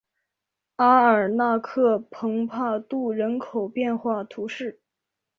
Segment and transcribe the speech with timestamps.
[0.77, 4.81] 阿尔纳克蓬帕杜人口变化图示